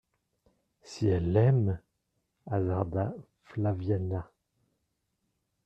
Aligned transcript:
Si 0.81 1.05
elle 1.09 1.31
l'aime…» 1.31 1.79
hasarda 2.49 3.13
Flaviana. 3.43 4.31